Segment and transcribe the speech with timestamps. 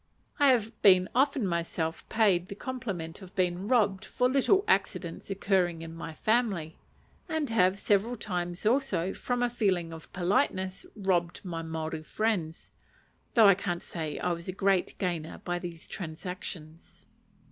[0.39, 5.83] I have been often myself paid the compliment of being robbed for little accidents occurring
[5.83, 6.79] in my family,
[7.29, 12.71] and have several times also, from a feeling of politeness, robbed my Maori friends;
[13.35, 17.05] though I can't say I was a great gainer by these transactions.